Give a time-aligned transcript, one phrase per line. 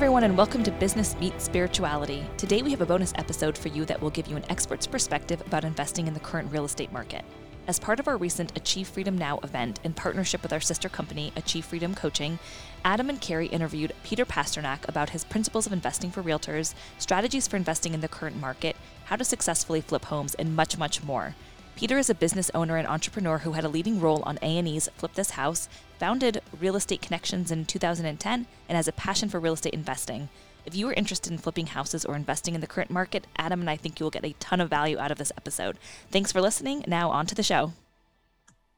[0.00, 2.24] everyone, and welcome to Business Meets Spirituality.
[2.38, 5.42] Today, we have a bonus episode for you that will give you an expert's perspective
[5.42, 7.22] about investing in the current real estate market.
[7.68, 11.34] As part of our recent Achieve Freedom Now event in partnership with our sister company,
[11.36, 12.38] Achieve Freedom Coaching,
[12.82, 17.58] Adam and Cari interviewed Peter Pasternack about his principles of investing for realtors, strategies for
[17.58, 21.34] investing in the current market, how to successfully flip homes, and much, much more.
[21.76, 25.12] Peter is a business owner and entrepreneur who had a leading role on A&E's Flip
[25.12, 25.68] This House,
[26.00, 30.30] founded Real Estate Connections in 2010, and has a passion for real estate investing.
[30.64, 33.68] If you are interested in flipping houses or investing in the current market, Adam and
[33.68, 35.76] I think you will get a ton of value out of this episode.
[36.10, 36.84] Thanks for listening.
[36.86, 37.74] Now, on to the show.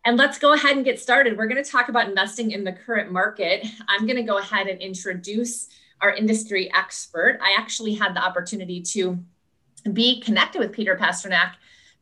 [0.05, 1.38] And let's go ahead and get started.
[1.38, 3.65] We're going to talk about investing in the current market.
[3.88, 5.68] I'm going to go ahead and introduce
[6.01, 7.38] our industry expert.
[7.41, 9.16] I actually had the opportunity to
[9.93, 11.52] be connected with Peter Pasternack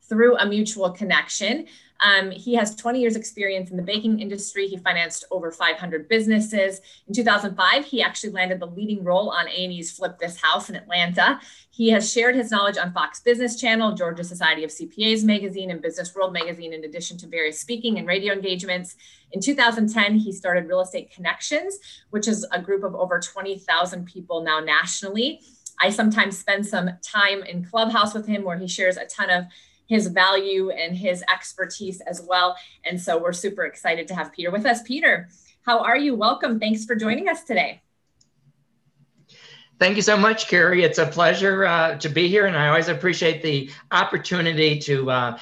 [0.00, 1.66] through a mutual connection.
[2.02, 4.66] Um, he has 20 years experience in the banking industry.
[4.66, 6.80] He financed over 500 businesses.
[7.06, 11.40] In 2005, he actually landed the leading role on A&E's Flip This House in Atlanta.
[11.70, 15.82] He has shared his knowledge on Fox Business Channel, Georgia Society of CPAs magazine, and
[15.82, 18.96] Business World magazine, in addition to various speaking and radio engagements.
[19.32, 21.78] In 2010, he started Real Estate Connections,
[22.10, 25.40] which is a group of over 20,000 people now nationally.
[25.80, 29.46] I sometimes spend some time in Clubhouse with him where he shares a ton of
[29.90, 32.56] his value and his expertise as well.
[32.84, 34.82] And so we're super excited to have Peter with us.
[34.82, 35.28] Peter,
[35.62, 36.14] how are you?
[36.14, 36.60] Welcome.
[36.60, 37.82] Thanks for joining us today.
[39.80, 40.84] Thank you so much, Cari.
[40.84, 45.38] It's a pleasure uh, to be here, and I always appreciate the opportunity to uh,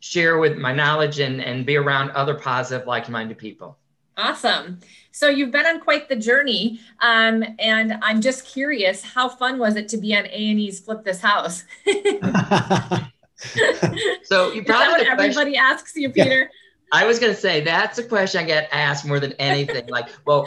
[0.00, 3.78] share with my knowledge and, and be around other positive, like minded people.
[4.18, 4.80] Awesome.
[5.10, 9.76] So you've been on quite the journey, um, and I'm just curious, how fun was
[9.76, 11.64] it to be on A and E's Flip This House?
[14.24, 16.40] so you probably what everybody question, asks you, Peter.
[16.40, 16.48] Yeah.
[16.92, 19.88] I was going to say that's a question I get asked more than anything.
[19.88, 20.46] like, well,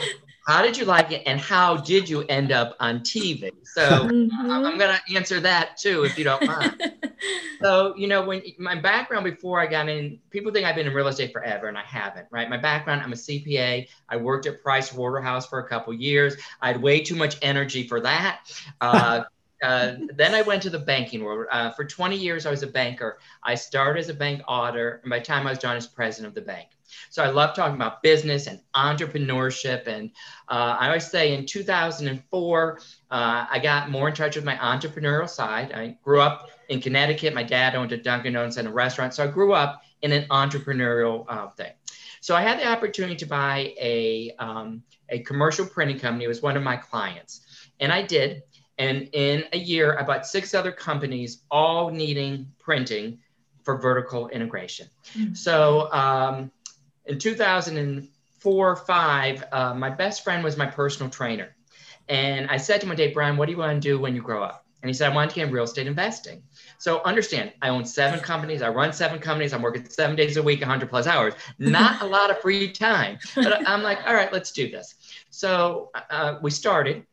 [0.50, 3.52] how did you like it, and how did you end up on TV?
[3.64, 4.50] So mm-hmm.
[4.50, 6.95] I'm going to answer that too, if you don't mind.
[7.61, 10.94] so you know, when my background before I got in, people think I've been in
[10.94, 12.26] real estate forever, and I haven't.
[12.32, 12.49] Right?
[12.49, 13.88] My background, I'm a CPA.
[14.10, 16.36] I worked at Price Waterhouse for a couple years.
[16.61, 18.52] I had way too much energy for that.
[18.82, 19.26] Uh,
[19.61, 21.47] uh, then I went to the banking world.
[21.52, 23.20] Uh, for 20 years, I was a banker.
[23.43, 26.30] I started as a bank auditor, and by the time I was done as president
[26.30, 26.70] of the bank.
[27.09, 29.87] So I love talking about business and entrepreneurship.
[29.87, 30.11] And
[30.48, 32.80] uh, I always say in 2004,
[33.11, 35.71] uh, I got more in touch with my entrepreneurial side.
[35.71, 37.33] I grew up in Connecticut.
[37.33, 39.14] My dad owned a Dunkin' Donuts and a restaurant.
[39.14, 41.71] So I grew up in an entrepreneurial uh, thing.
[42.21, 46.25] So I had the opportunity to buy a, um, a commercial printing company.
[46.25, 47.42] It was one of my clients.
[47.80, 48.43] And I did.
[48.80, 53.20] And in a year, I bought six other companies, all needing printing
[53.64, 54.88] for vertical integration.
[55.14, 55.34] Mm-hmm.
[55.34, 56.50] So um,
[57.06, 61.56] in 2004 five, uh, my best friend was my personal trainer.
[62.08, 64.16] And I said to him one day, Brian, what do you want to do when
[64.16, 64.66] you grow up?
[64.82, 66.42] And he said, I want to get in real estate investing.
[66.78, 68.61] So understand, I own seven companies.
[68.61, 69.52] I run seven companies.
[69.52, 71.34] I'm working seven days a week, 100 plus hours.
[71.60, 73.20] Not a lot of free time.
[73.36, 74.96] But I'm like, all right, let's do this.
[75.32, 77.06] So uh, we started.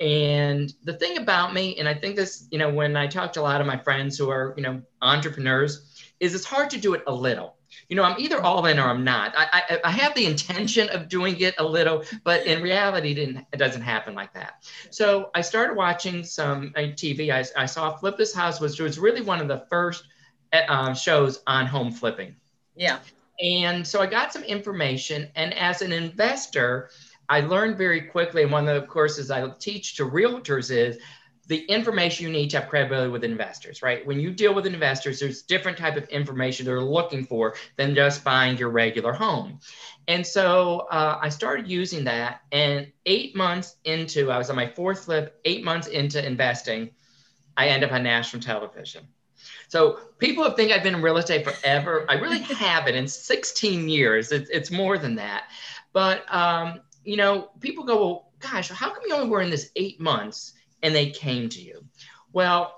[0.00, 3.40] And the thing about me, and I think this, you know, when I talk to
[3.40, 6.94] a lot of my friends who are, you know, entrepreneurs, is it's hard to do
[6.94, 7.56] it a little.
[7.88, 9.34] You know, I'm either all in or I'm not.
[9.36, 13.14] I, I, I have the intention of doing it a little, but in reality, it,
[13.14, 14.64] didn't, it doesn't happen like that.
[14.90, 17.30] So I started watching some uh, TV.
[17.30, 20.04] I, I saw Flip This House was, was really one of the first
[20.52, 22.36] uh, shows on home flipping.
[22.76, 22.98] Yeah.
[23.40, 25.28] And so I got some information.
[25.34, 26.90] And as an investor,
[27.28, 30.98] I learned very quickly, one of the courses I teach to realtors is
[31.48, 34.06] the information you need to have credibility with investors, right?
[34.06, 38.22] When you deal with investors, there's different type of information they're looking for than just
[38.22, 39.58] buying your regular home.
[40.06, 44.68] And so uh, I started using that, and eight months into, I was on my
[44.68, 46.90] fourth flip, eight months into investing,
[47.56, 49.06] I end up on national television.
[49.68, 52.06] So people think I've been in real estate forever.
[52.08, 54.32] I really haven't in 16 years.
[54.32, 55.44] It's, it's more than that.
[55.92, 59.70] But um, you know, people go, well, gosh, how come you only were in this
[59.76, 60.52] eight months
[60.82, 61.84] and they came to you?
[62.32, 62.74] Well,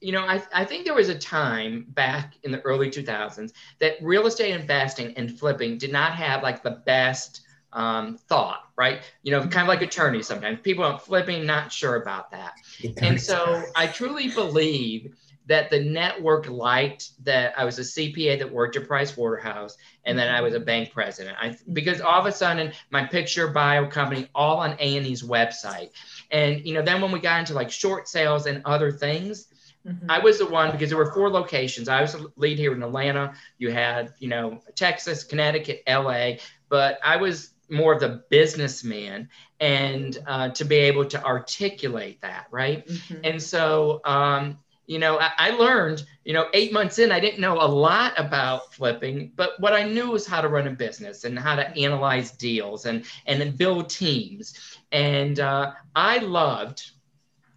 [0.00, 3.96] you know, I, I think there was a time back in the early 2000s that
[4.02, 7.42] real estate investing and flipping did not have like the best
[7.72, 9.00] um, thought, right?
[9.22, 10.60] You know, kind of like attorneys sometimes.
[10.60, 12.54] People are flipping, not sure about that.
[13.00, 15.14] And so I truly believe
[15.46, 20.18] that the network liked that I was a CPA that worked at Price Waterhouse and
[20.18, 21.36] then I was a bank president.
[21.40, 25.90] I, because all of a sudden my picture bio company all on A&E's website.
[26.30, 29.48] And you know, then when we got into like short sales and other things,
[29.86, 30.10] mm-hmm.
[30.10, 31.88] I was the one because there were four locations.
[31.88, 33.34] I was lead here in Atlanta.
[33.58, 36.34] You had, you know, Texas, Connecticut, LA,
[36.68, 39.28] but I was more of the businessman
[39.58, 42.86] and uh, to be able to articulate that, right?
[42.86, 43.20] Mm-hmm.
[43.24, 47.40] And so, um, you know, I, I, learned, you know, eight months in, I didn't
[47.40, 51.24] know a lot about flipping, but what I knew was how to run a business
[51.24, 54.54] and how to analyze deals and and then build teams.
[54.90, 56.90] And uh, I loved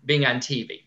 [0.06, 0.85] being on TV.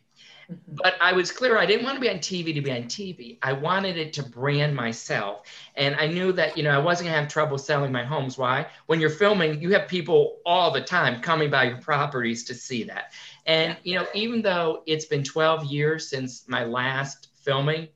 [0.50, 0.76] Mm-hmm.
[0.76, 3.38] But I was clear I didn't want to be on TV to be on TV.
[3.42, 5.42] I wanted it to brand myself.
[5.76, 8.38] And I knew that, you know, I wasn't gonna have trouble selling my homes.
[8.38, 8.66] Why?
[8.86, 12.82] When you're filming, you have people all the time coming by your properties to see
[12.84, 13.12] that.
[13.46, 17.88] And, you know, even though it's been 12 years since my last filming,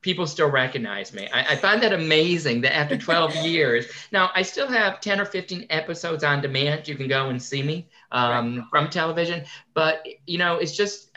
[0.00, 1.28] people still recognize me.
[1.32, 5.24] I, I, find that amazing that after 12 years, now I still have 10 or
[5.24, 6.86] 15 episodes on demand.
[6.86, 9.44] You can go and see me um, from television.
[9.74, 11.10] But, you know, it's just,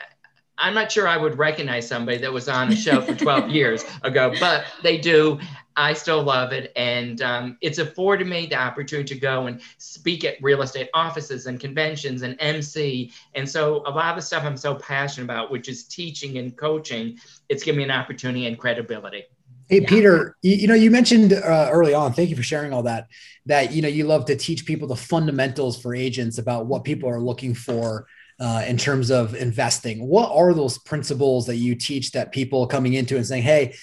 [0.60, 3.84] I'm not sure I would recognize somebody that was on a show for 12 years
[4.02, 5.40] ago, but they do.
[5.76, 6.72] I still love it.
[6.76, 11.46] And um, it's afforded me the opportunity to go and speak at real estate offices
[11.46, 13.12] and conventions and MC.
[13.34, 16.54] And so a lot of the stuff I'm so passionate about, which is teaching and
[16.56, 17.18] coaching,
[17.48, 19.24] it's given me an opportunity and credibility.
[19.68, 19.88] Hey, yeah.
[19.88, 23.06] Peter, you, you, know, you mentioned uh, early on, thank you for sharing all that,
[23.46, 27.08] that, you know, you love to teach people the fundamentals for agents about what people
[27.08, 28.06] are looking for
[28.40, 30.06] uh, in terms of investing.
[30.06, 33.74] What are those principles that you teach that people coming into and saying, "Hey,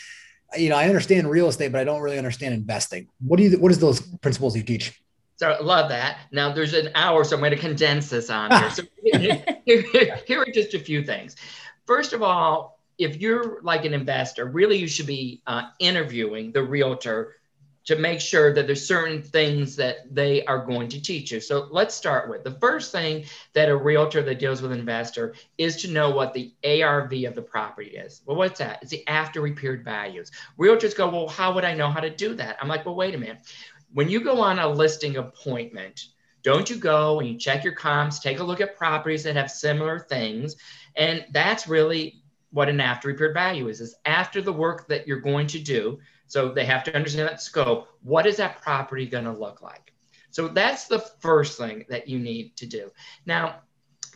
[0.58, 3.60] you know, I understand real estate, but I don't really understand investing." What do you?
[3.60, 5.00] What is those principles you teach?
[5.38, 6.18] So I love that.
[6.32, 8.70] Now there's an hour, so I'm going to condense this on here.
[8.72, 11.36] So here, here, here are just a few things.
[11.86, 16.64] First of all, if you're like an investor, really you should be uh, interviewing the
[16.64, 17.36] realtor
[17.88, 21.40] to make sure that there's certain things that they are going to teach you.
[21.40, 23.24] So let's start with the first thing
[23.54, 27.34] that a realtor that deals with an investor is to know what the ARV of
[27.34, 28.22] the property is.
[28.26, 28.80] Well, what's that?
[28.82, 30.32] It's the after repaired values.
[30.60, 32.58] Realtors go, well, how would I know how to do that?
[32.62, 33.40] I'm like, well, wait a minute.
[33.94, 36.08] When you go on a listing appointment,
[36.44, 39.50] don't you go and you check your comps, take a look at properties that have
[39.50, 40.58] similar things.
[40.98, 45.22] And that's really what an after repaired value is, is after the work that you're
[45.22, 47.88] going to do, so they have to understand that scope.
[48.04, 49.94] What is that property going to look like?
[50.30, 52.92] So that's the first thing that you need to do.
[53.26, 53.62] Now,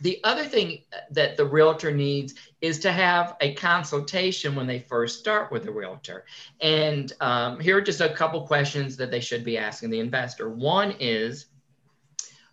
[0.00, 5.20] the other thing that the realtor needs is to have a consultation when they first
[5.20, 6.24] start with the realtor.
[6.60, 10.48] And um, here are just a couple questions that they should be asking the investor.
[10.48, 11.46] One is,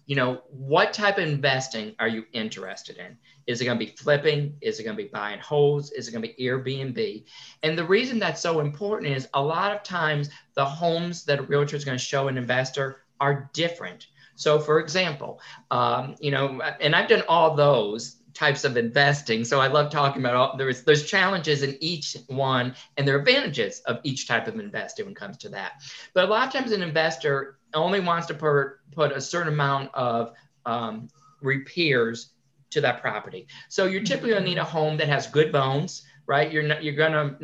[0.09, 3.15] you know, what type of investing are you interested in?
[3.45, 4.57] Is it going to be flipping?
[4.59, 5.91] Is it going to be buying holes?
[5.91, 7.25] Is it going to be Airbnb?
[7.61, 11.43] And the reason that's so important is a lot of times the homes that a
[11.43, 14.07] realtor is going to show an investor are different.
[14.33, 19.43] So, for example, um, you know, and I've done all those types of investing.
[19.43, 23.19] So I love talking about all there's there's challenges in each one and there are
[23.19, 25.73] advantages of each type of investing when it comes to that.
[26.15, 29.91] But a lot of times an investor only wants to put, put a certain amount
[29.93, 30.33] of
[30.65, 31.09] um,
[31.41, 32.31] repairs
[32.71, 33.47] to that property.
[33.69, 36.51] So you're typically gonna need a home that has good bones, right?
[36.51, 37.37] You're not, you're gonna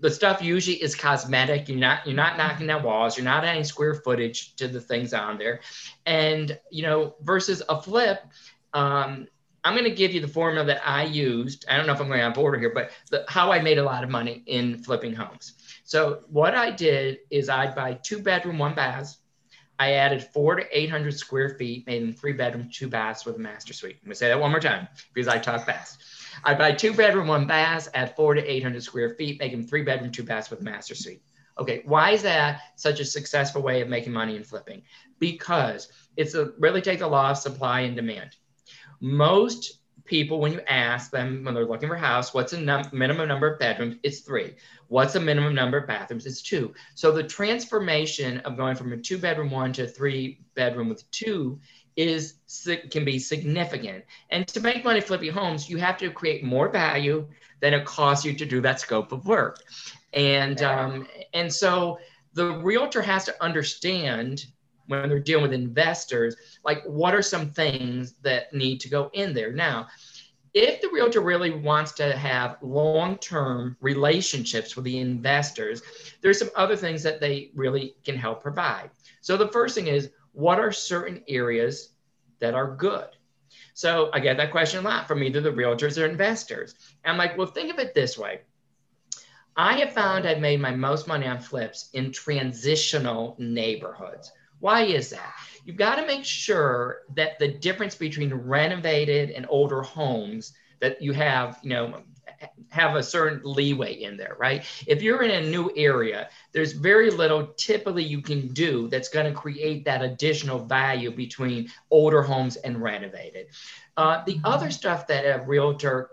[0.00, 1.68] the stuff usually is cosmetic.
[1.68, 3.16] You're not you're not knocking down walls.
[3.16, 5.60] You're not adding square footage to the things on there,
[6.06, 8.24] and you know versus a flip.
[8.72, 9.28] Um,
[9.62, 11.66] I'm going to give you the formula that I used.
[11.68, 13.84] I don't know if I'm going on board here, but the, how I made a
[13.84, 15.52] lot of money in flipping homes.
[15.90, 19.18] So what I did is I'd buy two bedroom, one baths.
[19.76, 23.40] I added four to 800 square feet, made them three bedroom, two baths with a
[23.40, 23.96] master suite.
[24.00, 26.00] I'm gonna say that one more time because I talk fast.
[26.44, 29.82] I buy two bedroom, one baths, add four to 800 square feet, make them three
[29.82, 31.22] bedroom, two baths with a master suite.
[31.58, 34.82] Okay, why is that such a successful way of making money in flipping?
[35.18, 38.36] Because it's a really take the law of supply and demand.
[39.00, 39.79] Most
[40.10, 43.28] people, when you ask them when they're looking for a house, what's the num- minimum
[43.28, 43.96] number of bedrooms?
[44.02, 44.56] It's three.
[44.88, 46.26] What's the minimum number of bathrooms?
[46.26, 46.74] It's two.
[46.96, 51.08] So the transformation of going from a two bedroom one to a three bedroom with
[51.12, 51.60] two
[51.96, 52.34] is
[52.90, 54.04] can be significant.
[54.30, 57.28] And to make money flipping homes, you have to create more value
[57.60, 59.62] than it costs you to do that scope of work.
[60.12, 61.98] And um, and so
[62.34, 64.46] the realtor has to understand
[64.90, 69.32] when they're dealing with investors, like what are some things that need to go in
[69.32, 69.52] there.
[69.52, 69.88] Now,
[70.52, 75.82] if the realtor really wants to have long-term relationships with the investors,
[76.20, 78.90] there's some other things that they really can help provide.
[79.20, 81.90] So the first thing is, what are certain areas
[82.40, 83.08] that are good?
[83.74, 86.74] So I get that question a lot from either the realtors or investors.
[87.04, 88.40] I'm like, well, think of it this way.
[89.56, 94.32] I have found I've made my most money on flips in transitional neighborhoods.
[94.60, 95.34] Why is that?
[95.64, 101.12] You've got to make sure that the difference between renovated and older homes that you
[101.12, 102.02] have, you know,
[102.68, 104.64] have a certain leeway in there, right?
[104.86, 109.26] If you're in a new area, there's very little typically you can do that's going
[109.26, 113.48] to create that additional value between older homes and renovated.
[113.96, 114.46] Uh, the mm-hmm.
[114.46, 116.10] other stuff that a realtor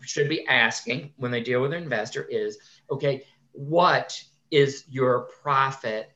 [0.00, 2.58] should be asking when they deal with an investor is,
[2.90, 6.10] okay, what is your profit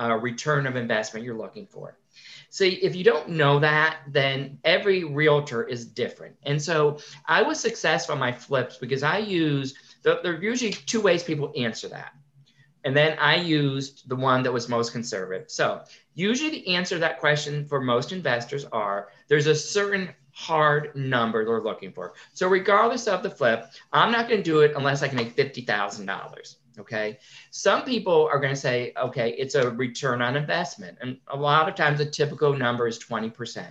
[0.00, 1.96] uh, return of investment you're looking for?
[2.48, 6.36] See, if you don't know that, then every realtor is different.
[6.42, 11.00] And so I was successful on my flips because I use, there are usually two
[11.00, 12.12] ways people answer that.
[12.84, 15.50] And then I used the one that was most conservative.
[15.50, 15.82] So
[16.14, 21.44] usually the answer to that question for most investors are there's a certain hard number
[21.44, 22.14] they're looking for.
[22.32, 25.36] So regardless of the flip, I'm not going to do it unless I can make
[25.36, 26.56] $50,000.
[26.80, 27.18] Okay.
[27.50, 30.98] Some people are going to say, okay, it's a return on investment.
[31.00, 33.66] And a lot of times the typical number is 20%.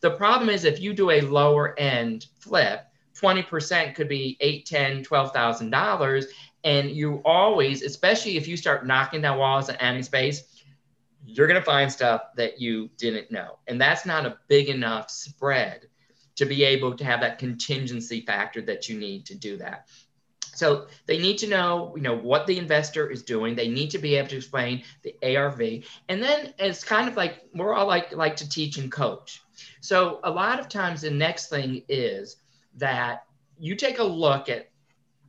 [0.00, 2.86] The problem is if you do a lower end flip,
[3.20, 6.26] 20% could be eight, ten, twelve thousand dollars.
[6.64, 10.42] And you always, especially if you start knocking down walls and adding space,
[11.26, 13.58] you're going to find stuff that you didn't know.
[13.66, 15.86] And that's not a big enough spread
[16.36, 19.88] to be able to have that contingency factor that you need to do that.
[20.54, 23.54] So they need to know, you know, what the investor is doing.
[23.54, 25.84] They need to be able to explain the ARV.
[26.08, 29.42] And then it's kind of like we're all like like to teach and coach.
[29.80, 32.36] So a lot of times the next thing is
[32.76, 33.24] that
[33.58, 34.70] you take a look at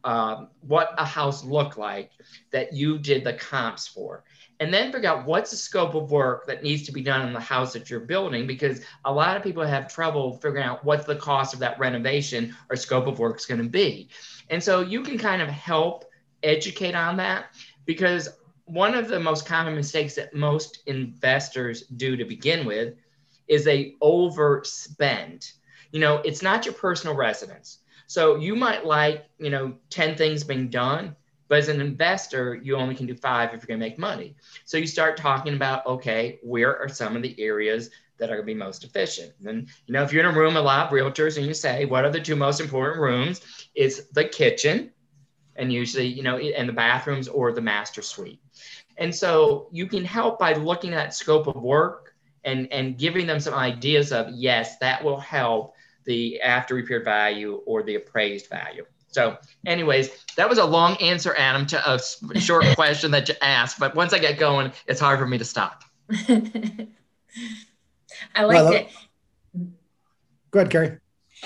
[0.06, 2.12] um, what a house looked like
[2.52, 4.24] that you did the comps for.
[4.60, 7.34] And then figure out what's the scope of work that needs to be done in
[7.34, 11.06] the house that you're building because a lot of people have trouble figuring out what's
[11.06, 14.08] the cost of that renovation or scope of work is going to be.
[14.50, 16.06] And so you can kind of help
[16.44, 17.48] educate on that
[17.86, 18.30] because
[18.66, 22.94] one of the most common mistakes that most investors do to begin with
[23.48, 25.52] is they overspend.
[25.92, 30.44] You know it's not your personal residence so you might like you know 10 things
[30.44, 31.16] being done
[31.48, 34.36] but as an investor, you only can do five if you're going to make money.
[34.66, 38.48] So you start talking about, okay, where are some of the areas that are going
[38.48, 39.34] to be most efficient?
[39.46, 41.86] And you know, if you're in a room, a lot of realtors, and you say,
[41.86, 43.42] what are the two most important rooms?
[43.76, 44.92] It's the kitchen,
[45.56, 48.42] and usually, you know, and the bathrooms or the master suite.
[48.98, 53.40] And so you can help by looking at scope of work and and giving them
[53.40, 58.86] some ideas of yes, that will help the after repaired value or the appraised value.
[59.08, 62.00] So, anyways, that was a long answer, Adam, to a
[62.40, 63.80] short question that you asked.
[63.80, 65.84] But once I get going, it's hard for me to stop.
[66.12, 66.90] I
[68.44, 68.90] liked well, it.
[70.52, 70.98] Go ahead, Cari.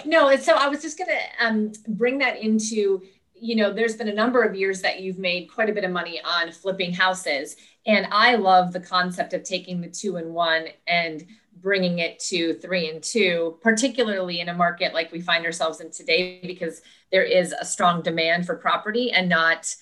[0.06, 3.02] No, so I was just going to um, bring that into,
[3.36, 5.92] you know, there's been a number of years that you've made quite a bit of
[5.92, 7.56] money on flipping houses.
[7.86, 11.26] And I love the concept of taking the two and one and
[11.62, 15.92] bringing it to three and two, particularly in a market like we find ourselves in
[15.92, 19.74] today, because there is a strong demand for property and not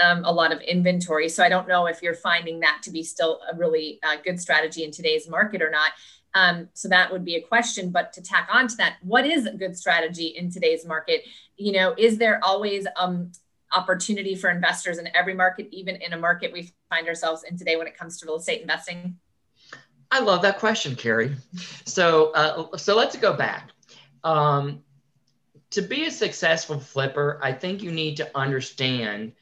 [0.00, 1.28] um, a lot of inventory.
[1.28, 4.40] So I don't know if you're finding that to be still a really uh, good
[4.40, 5.92] strategy in today's market or not.
[6.34, 7.90] Um, so that would be a question.
[7.90, 11.22] But to tack on to that, what is a good strategy in today's market?
[11.56, 13.32] You know, is there always um,
[13.74, 17.76] opportunity for investors in every market, even in a market we find ourselves in today
[17.76, 19.16] when it comes to real estate investing?
[20.14, 21.34] I love that question, Cari.
[21.86, 23.70] So, uh, so let's go back.
[24.22, 24.84] Um,
[25.70, 29.32] to be a successful flipper, I think you need to understand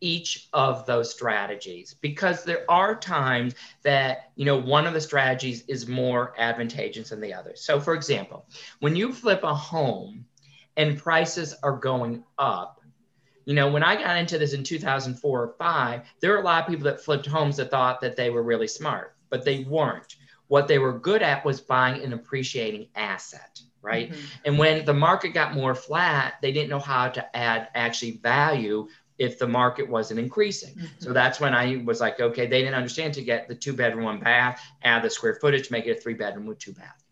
[0.00, 3.54] each of those strategies because there are times
[3.84, 7.52] that you know one of the strategies is more advantageous than the other.
[7.54, 8.46] So, for example,
[8.80, 10.26] when you flip a home
[10.76, 12.80] and prices are going up,
[13.44, 16.64] you know, when I got into this in 2004 or five, there were a lot
[16.64, 20.16] of people that flipped homes that thought that they were really smart but they weren't.
[20.48, 24.10] What they were good at was buying an appreciating asset, right?
[24.10, 24.24] Mm-hmm.
[24.44, 28.88] And when the market got more flat, they didn't know how to add actually value
[29.18, 30.74] if the market wasn't increasing.
[30.74, 30.86] Mm-hmm.
[30.98, 34.04] So that's when I was like, okay, they didn't understand to get the two bedroom,
[34.04, 37.02] one bath, add the square footage, make it a three bedroom with two bath.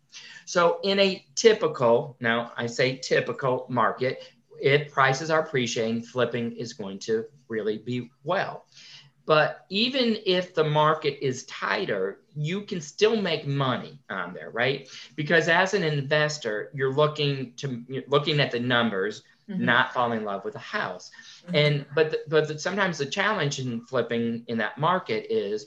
[0.47, 4.23] So in a typical, now I say typical market,
[4.61, 8.67] if prices are appreciating, flipping is going to really be well.
[9.27, 14.89] But even if the market is tighter, you can still make money on there, right?
[15.17, 19.65] Because as an investor, you're looking to you're looking at the numbers, mm-hmm.
[19.65, 21.11] not falling in love with a house.
[21.47, 21.57] Mm-hmm.
[21.57, 25.67] And but the, but the, sometimes the challenge in flipping in that market is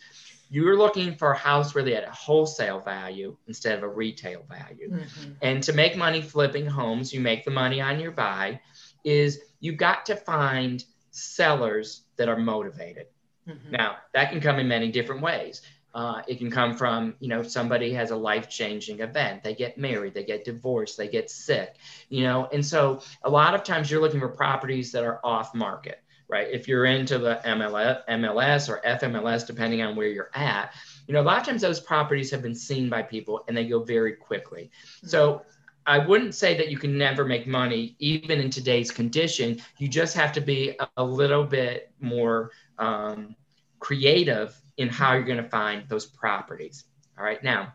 [0.50, 4.92] you're looking for a house really at a wholesale value instead of a retail value.
[4.92, 5.32] Mm-hmm.
[5.42, 8.62] And to make money flipping homes, you make the money on your buy.
[9.04, 13.08] Is you got to find sellers that are motivated.
[13.48, 13.72] Mm-hmm.
[13.72, 15.62] Now, that can come in many different ways.
[15.94, 19.44] Uh, it can come from, you know, somebody has a life changing event.
[19.44, 21.76] They get married, they get divorced, they get sick,
[22.10, 22.48] you know.
[22.54, 26.48] And so a lot of times you're looking for properties that are off market, right?
[26.52, 30.74] If you're into the MLS, MLS or FMLS, depending on where you're at,
[31.08, 33.66] you know, a lot of times those properties have been seen by people and they
[33.66, 34.70] go very quickly.
[35.04, 35.42] So
[35.88, 39.62] I wouldn't say that you can never make money, even in today's condition.
[39.78, 43.36] You just have to be a, a little bit more um,
[43.80, 46.86] creative in how you're going to find those properties.
[47.18, 47.44] All right.
[47.44, 47.74] Now,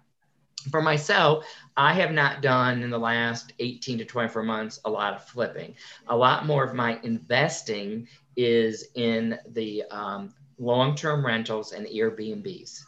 [0.70, 1.44] for myself,
[1.76, 5.74] I have not done in the last 18 to 24 months a lot of flipping.
[6.08, 8.06] A lot more of my investing
[8.36, 12.84] is in the um, long term rentals and Airbnbs.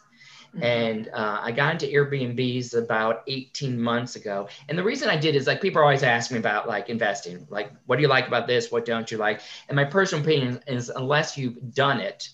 [0.55, 0.63] Mm-hmm.
[0.63, 4.47] And uh, I got into Airbnbs about 18 months ago.
[4.69, 7.71] And the reason I did is like people always ask me about like investing, like,
[7.85, 8.71] what do you like about this?
[8.71, 9.41] What don't you like?
[9.67, 12.29] And my personal opinion is unless you've done it,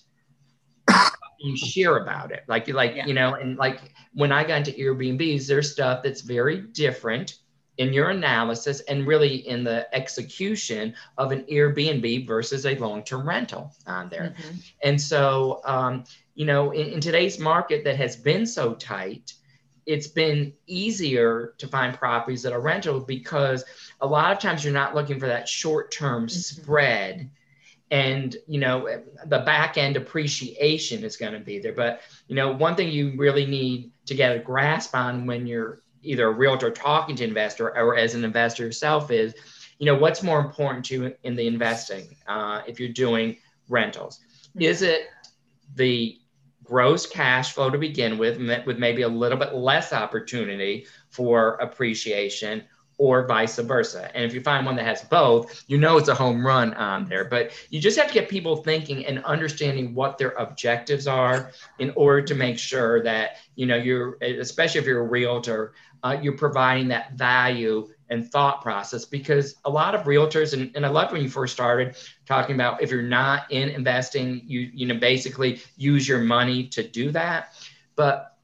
[1.40, 2.44] you share about it.
[2.46, 3.06] Like, you like, yeah.
[3.06, 7.38] you know, and like when I got into Airbnbs, there's stuff that's very different
[7.78, 13.72] in your analysis and really in the execution of an Airbnb versus a long-term rental
[13.86, 14.34] on there.
[14.38, 14.56] Mm-hmm.
[14.84, 19.34] And so, um, you know, in, in today's market that has been so tight,
[19.86, 23.64] it's been easier to find properties that are rental because
[24.00, 26.38] a lot of times you're not looking for that short-term mm-hmm.
[26.38, 27.30] spread.
[27.90, 31.74] And you know the back end appreciation is going to be there.
[31.74, 35.82] But you know one thing you really need to get a grasp on when you're
[36.02, 39.34] either a realtor talking to investor or as an investor yourself is
[39.78, 43.36] you know what's more important to you in the investing uh, if you're doing
[43.68, 44.20] rentals?
[44.58, 45.08] Is it
[45.74, 46.18] the
[46.64, 52.64] gross cash flow to begin with with maybe a little bit less opportunity for appreciation
[52.98, 54.14] or vice versa.
[54.14, 57.06] And if you find one that has both, you know it's a home run on
[57.08, 57.24] there.
[57.24, 61.92] But you just have to get people thinking and understanding what their objectives are in
[61.96, 65.72] order to make sure that, you know, you're, especially if you're a realtor,
[66.04, 70.86] uh, you're providing that value and thought process because a lot of realtors and, and
[70.86, 74.86] i loved when you first started talking about if you're not in investing you you
[74.86, 77.54] know basically use your money to do that.
[77.96, 78.36] But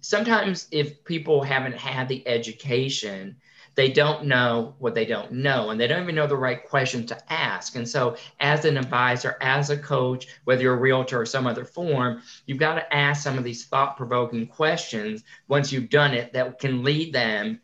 [0.00, 3.36] sometimes if people haven't had the education
[3.76, 7.06] they don't know what they don't know and they don't even know the right question
[7.06, 7.76] to ask.
[7.76, 11.64] And so as an advisor as a coach whether you're a realtor or some other
[11.64, 16.58] form you've got to ask some of these thought-provoking questions once you've done it that
[16.58, 17.60] can lead them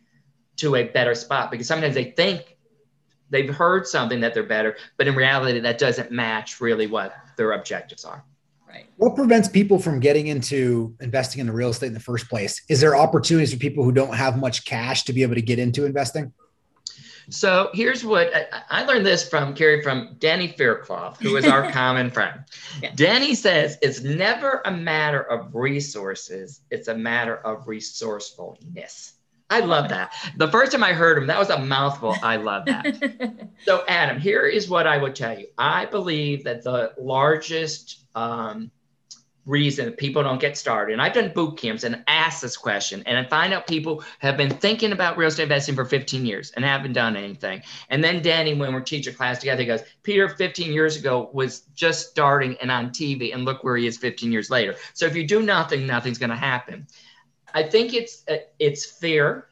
[0.56, 2.56] to a better spot because sometimes they think
[3.30, 7.52] they've heard something that they're better but in reality that doesn't match really what their
[7.52, 8.24] objectives are
[8.76, 8.86] Right.
[8.96, 12.62] What prevents people from getting into investing in the real estate in the first place?
[12.68, 15.58] Is there opportunities for people who don't have much cash to be able to get
[15.58, 16.32] into investing?
[17.28, 21.70] So here's what I, I learned this from Cari from Danny Faircloth, who is our
[21.72, 22.40] common friend.
[22.82, 22.92] Yeah.
[22.94, 29.14] Danny says it's never a matter of resources, it's a matter of resourcefulness.
[29.48, 30.12] I love that.
[30.36, 32.16] The first time I heard him, that was a mouthful.
[32.22, 33.48] I love that.
[33.64, 35.46] so, Adam, here is what I would tell you.
[35.56, 38.72] I believe that the largest um,
[39.46, 40.92] reason people don't get started.
[40.92, 44.36] And I've done boot camps and asked this question, and I find out people have
[44.36, 47.62] been thinking about real estate investing for 15 years and haven't done anything.
[47.88, 51.60] And then Danny, when we're teaching class together, he goes, Peter, 15 years ago was
[51.74, 54.74] just starting and on TV, and look where he is 15 years later.
[54.94, 56.88] So if you do nothing, nothing's going to happen.
[57.56, 58.22] I think it's
[58.58, 59.48] it's fear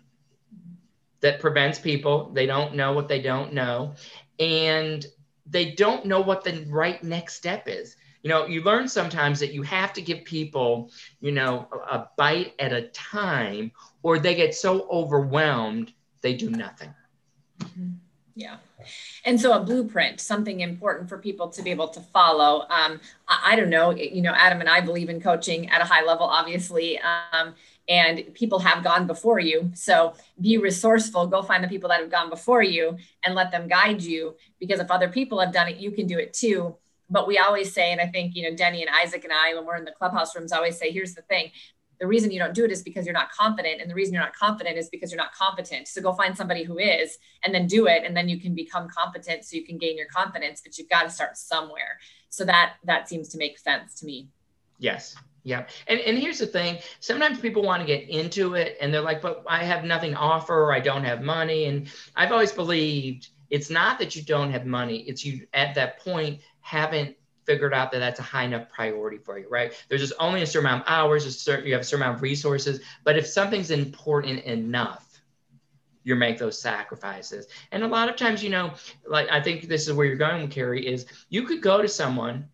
[1.21, 2.31] that prevents people.
[2.35, 3.95] They don't know what they don't know,
[4.38, 5.05] and
[5.47, 7.97] they don't know what the right next step is.
[8.23, 10.90] You know you learn sometimes that you have to give people
[11.21, 16.51] you know a, a bite at a time or they get so overwhelmed they do
[16.51, 16.93] nothing.
[17.61, 17.90] Mm-hmm.
[18.35, 18.57] yeah.
[19.25, 22.67] And so a blueprint something important for people to be able to follow.
[22.69, 25.85] Um, I, I, don't know you know adam and i believe in coaching at a
[25.85, 26.99] high level obviously.
[27.01, 27.55] Um,
[27.88, 32.11] and people have gone before you so be resourceful go find the people that have
[32.11, 35.77] gone before you and let them guide you because if other people have done it
[35.77, 36.75] you can do it too
[37.11, 39.66] but we always say, and I think, you know, Denny and Isaac and I, when
[39.66, 41.51] we're in the clubhouse rooms, always say, here's the thing.
[42.01, 43.81] The reason you don't do it is because you're not confident.
[43.81, 45.87] And the reason you're not confident is because you're not competent.
[45.87, 48.03] So go find somebody who is and then do it.
[48.05, 51.05] And then you can become competent so you can gain your confidence, but you've got
[51.05, 51.99] to start somewhere.
[52.31, 54.29] So that that seems to make sense to me.
[54.79, 55.14] Yes.
[55.44, 55.66] Yeah.
[55.87, 59.20] And, and here's the thing sometimes people want to get into it and they're like,
[59.20, 61.66] but I have nothing to offer I don't have money.
[61.66, 66.00] And I've always believed it's not that you don't have money, it's you at that
[66.00, 69.74] point haven't figured out that that's a high enough priority for you, right?
[69.88, 72.16] There's just only a certain amount of hours, a certain, you have a certain amount
[72.16, 75.20] of resources, but if something's important enough,
[76.04, 77.46] you make those sacrifices.
[77.70, 78.72] And a lot of times, you know,
[79.07, 82.48] like I think this is where you're going, Cari, is you could go to someone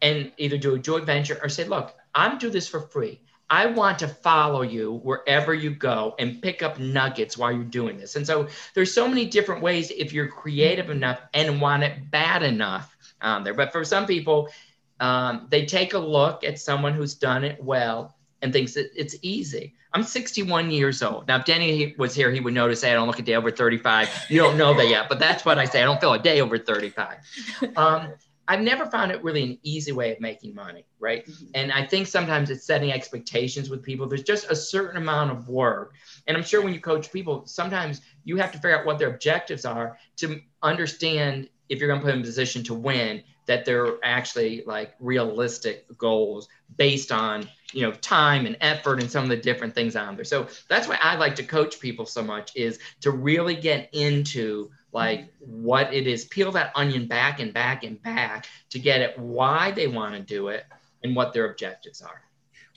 [0.00, 3.20] and either do a joint venture or say, look, I'm do this for free.
[3.50, 7.98] I want to follow you wherever you go and pick up nuggets while you're doing
[7.98, 8.14] this.
[8.14, 12.44] And so there's so many different ways if you're creative enough and want it bad
[12.44, 13.54] enough on there.
[13.54, 14.48] But for some people,
[15.00, 19.16] um, they take a look at someone who's done it well and thinks that it's
[19.22, 19.74] easy.
[19.92, 21.26] I'm 61 years old.
[21.26, 24.26] Now, if Denny was here, he would notice I don't look a day over 35.
[24.28, 25.82] You don't know that yet, but that's what I say.
[25.82, 27.18] I don't feel a day over 35.
[27.76, 28.12] Um,
[28.50, 31.24] I've never found it really an easy way of making money, right?
[31.24, 31.46] Mm-hmm.
[31.54, 34.08] And I think sometimes it's setting expectations with people.
[34.08, 35.94] There's just a certain amount of work.
[36.26, 39.10] And I'm sure when you coach people, sometimes you have to figure out what their
[39.10, 43.22] objectives are to understand if you're going to put them in a position to win
[43.46, 49.22] that they're actually like realistic goals based on you know time and effort and some
[49.22, 52.22] of the different things on there so that's why i like to coach people so
[52.22, 57.54] much is to really get into like what it is peel that onion back and
[57.54, 60.64] back and back to get at why they want to do it
[61.04, 62.22] and what their objectives are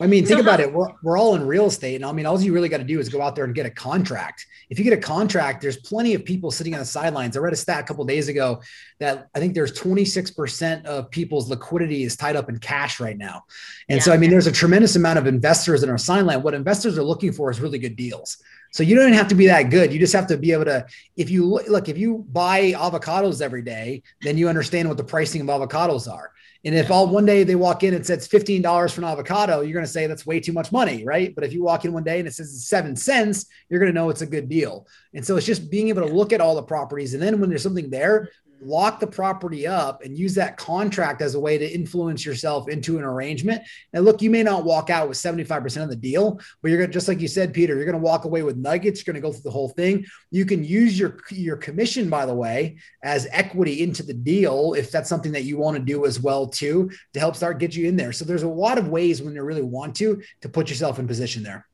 [0.01, 0.73] I mean, think about it.
[0.73, 1.95] We're, we're all in real estate.
[1.95, 3.67] And I mean, all you really got to do is go out there and get
[3.67, 4.47] a contract.
[4.69, 7.37] If you get a contract, there's plenty of people sitting on the sidelines.
[7.37, 8.61] I read a stat a couple days ago
[8.99, 13.43] that I think there's 26% of people's liquidity is tied up in cash right now.
[13.87, 14.03] And yeah.
[14.03, 16.41] so, I mean, there's a tremendous amount of investors in our sideline.
[16.41, 18.37] What investors are looking for is really good deals.
[18.73, 19.93] So you don't have to be that good.
[19.93, 23.61] You just have to be able to, if you look, if you buy avocados every
[23.61, 26.31] day, then you understand what the pricing of avocados are.
[26.65, 29.73] And if all one day they walk in and says $15 for an avocado, you're
[29.73, 31.35] going to say that's way too much money, right?
[31.35, 33.95] But if you walk in one day and it says seven cents, you're going to
[33.95, 34.87] know it's a good deal.
[35.13, 37.13] And so it's just being able to look at all the properties.
[37.13, 38.29] And then when there's something there,
[38.65, 42.97] lock the property up and use that contract as a way to influence yourself into
[42.97, 43.61] an arrangement.
[43.93, 46.89] And look, you may not walk out with 75% of the deal, but you're going
[46.89, 49.05] to, just like you said, Peter, you're going to walk away with nuggets.
[49.05, 50.05] You're going to go through the whole thing.
[50.31, 54.73] You can use your, your commission, by the way, as equity into the deal.
[54.73, 57.75] If that's something that you want to do as well, too, to help start get
[57.75, 58.11] you in there.
[58.11, 61.07] So there's a lot of ways when you really want to, to put yourself in
[61.07, 61.67] position there.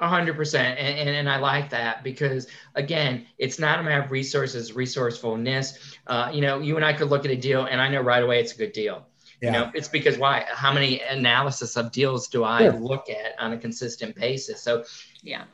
[0.00, 0.78] A hundred percent.
[0.78, 5.96] And, and I like that because again, it's not a matter of resources, resourcefulness.
[6.06, 8.22] Uh, you know, you and I could look at a deal and I know right
[8.22, 9.06] away it's a good deal.
[9.42, 9.46] Yeah.
[9.46, 10.44] You know, it's because why?
[10.52, 12.72] How many analysis of deals do I sure.
[12.74, 14.62] look at on a consistent basis?
[14.62, 14.84] So
[15.22, 15.44] yeah.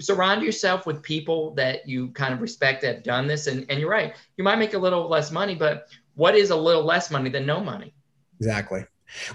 [0.00, 3.46] Surround yourself with people that you kind of respect that have done this.
[3.46, 4.14] And, and you're right.
[4.36, 7.46] You might make a little less money, but what is a little less money than
[7.46, 7.94] no money?
[8.40, 8.84] Exactly.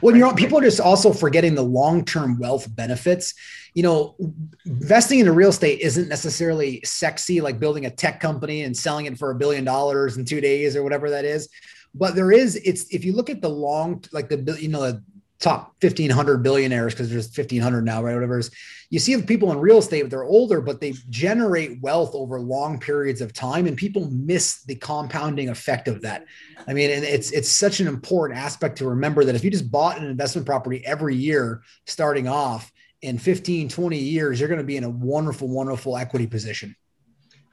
[0.02, 3.34] Well, you know, people are just also forgetting the long-term wealth benefits.
[3.74, 4.16] You know,
[4.66, 9.18] investing into real estate isn't necessarily sexy, like building a tech company and selling it
[9.18, 11.50] for a billion dollars in two days or whatever that is.
[11.94, 15.04] But there is, it's if you look at the long, like the you know, the
[15.40, 18.50] top 1500 billionaires because there's 1500 now right whatever is.
[18.90, 23.22] You see people in real estate they're older but they generate wealth over long periods
[23.22, 26.26] of time and people miss the compounding effect of that.
[26.68, 29.72] I mean and it's it's such an important aspect to remember that if you just
[29.72, 32.72] bought an investment property every year starting off
[33.04, 36.76] in 15 20 years you're going to be in a wonderful wonderful equity position.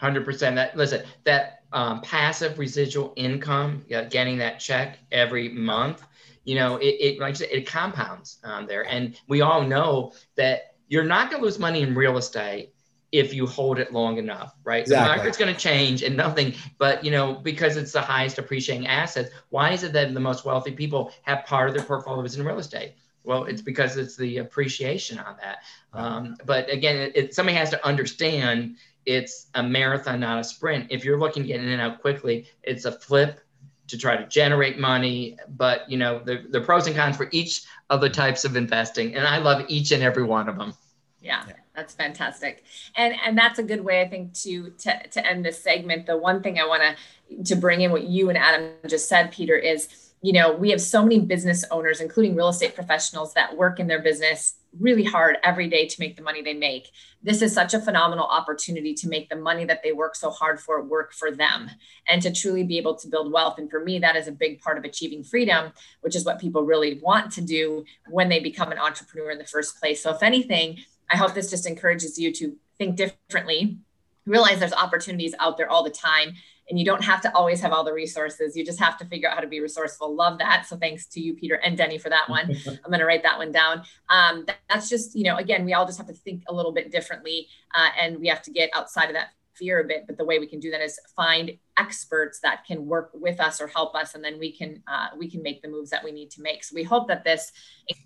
[0.00, 6.04] 100% that listen that um, passive residual income getting that check every month
[6.44, 8.87] you know, it, it like said, it compounds um, there.
[8.88, 12.74] And we all know that you're not going to lose money in real estate
[13.12, 14.83] if you hold it long enough, right?
[14.83, 15.09] Exactly.
[15.09, 18.88] The market's going to change and nothing, but you know, because it's the highest appreciating
[18.88, 22.44] asset, why is it that the most wealthy people have part of their portfolios in
[22.44, 22.94] real estate?
[23.22, 25.59] Well, it's because it's the appreciation on that.
[25.92, 28.76] Um, but again, it, it, somebody has to understand
[29.07, 30.88] it's a marathon, not a sprint.
[30.90, 33.40] If you're looking to get in and out quickly, it's a flip
[33.86, 37.64] to try to generate money but you know the, the pros and cons for each
[37.90, 40.74] of the types of investing and i love each and every one of them.
[41.20, 41.54] Yeah, yeah.
[41.74, 42.64] that's fantastic.
[42.96, 46.06] And and that's a good way i think to to, to end this segment.
[46.06, 49.32] The one thing i want to to bring in what you and adam just said
[49.32, 53.54] peter is you know, we have so many business owners, including real estate professionals, that
[53.54, 56.90] work in their business really hard every day to make the money they make.
[57.22, 60.60] This is such a phenomenal opportunity to make the money that they work so hard
[60.60, 61.70] for work for them
[62.08, 63.58] and to truly be able to build wealth.
[63.58, 66.64] And for me, that is a big part of achieving freedom, which is what people
[66.64, 70.02] really want to do when they become an entrepreneur in the first place.
[70.02, 70.78] So, if anything,
[71.10, 73.78] I hope this just encourages you to think differently,
[74.26, 76.34] realize there's opportunities out there all the time
[76.68, 78.57] and you don't have to always have all the resources.
[78.57, 80.14] You just have to figure out how to be resourceful.
[80.14, 80.66] Love that.
[80.66, 82.50] So thanks to you, Peter and Denny for that one.
[82.66, 83.83] I'm going to write that one down.
[84.09, 86.72] Um, that, that's just, you know, again, we all just have to think a little
[86.72, 90.07] bit differently uh, and we have to get outside of that fear a bit.
[90.07, 93.61] But the way we can do that is find experts that can work with us
[93.61, 96.12] or help us, and then we can uh, we can make the moves that we
[96.12, 96.64] need to make.
[96.64, 97.53] So we hope that this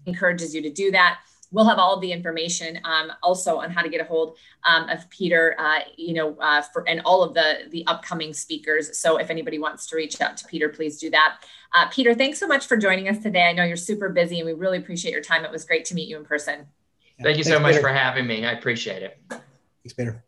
[0.07, 3.83] encourages you to do that we'll have all of the information um, also on how
[3.83, 7.35] to get a hold um, of Peter, uh, you know, uh, for and all of
[7.35, 8.99] the the upcoming speakers.
[8.99, 11.39] So if anybody wants to reach out to Peter, please do that.
[11.75, 13.49] Uh, Peter, thanks so much for joining us today.
[13.49, 15.45] I know you're super busy, and we really appreciate your time.
[15.45, 16.67] It was great to meet you in person.
[17.21, 17.83] Thank you Thanks, so much Peter.
[17.83, 18.47] for having me.
[18.47, 19.19] I appreciate it.
[19.29, 20.25] Thanks, Peter.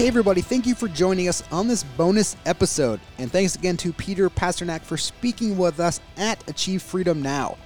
[0.00, 3.00] Hey, everybody, thank you for joining us on this bonus episode.
[3.18, 7.58] And thanks again to Peter Pasternack for speaking with us at Achieve Freedom Now.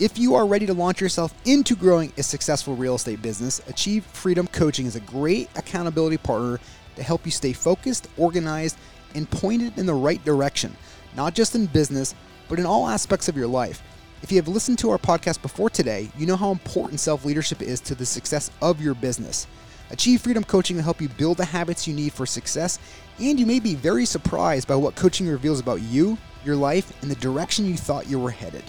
[0.00, 4.04] If you are ready to launch yourself into growing a successful real estate business, Achieve
[4.06, 6.58] Freedom Coaching is a great accountability partner
[6.96, 8.76] to help you stay focused, organized,
[9.14, 10.76] and pointed in the right direction,
[11.14, 12.12] not just in business,
[12.48, 13.84] but in all aspects of your life.
[14.20, 17.62] If you have listened to our podcast before today, you know how important self leadership
[17.62, 19.46] is to the success of your business.
[19.90, 22.78] Achieve Freedom Coaching will help you build the habits you need for success,
[23.18, 27.10] and you may be very surprised by what coaching reveals about you, your life, and
[27.10, 28.64] the direction you thought you were headed.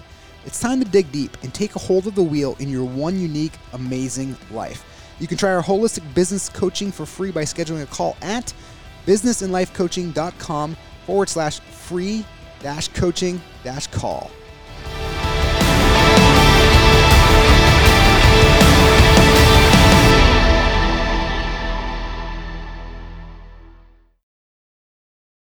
[0.45, 3.19] It's time to dig deep and take a hold of the wheel in your one
[3.19, 4.85] unique, amazing life.
[5.19, 8.53] You can try our holistic business coaching for free by scheduling a call at
[9.05, 12.25] businessandlifecoaching.com forward slash free
[12.61, 14.31] dash coaching dash call.